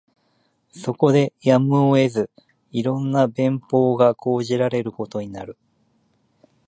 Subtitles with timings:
[0.71, 2.31] そこでやむを得ず、
[2.71, 5.59] 色んな便法が講じられることになる